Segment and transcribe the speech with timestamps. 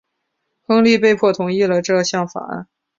[0.63, 2.67] 亨利被迫同意了这项法案。